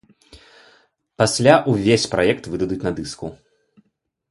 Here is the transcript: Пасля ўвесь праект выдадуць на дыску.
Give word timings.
Пасля 1.23 1.53
ўвесь 1.75 2.07
праект 2.15 2.43
выдадуць 2.55 2.81
на 2.89 2.97
дыску. 3.03 3.33